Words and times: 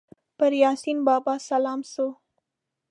پر 0.37 0.51
یاسین 0.61 0.97
بابا 1.07 1.33
سلام 1.49 1.79
سو 1.91 2.05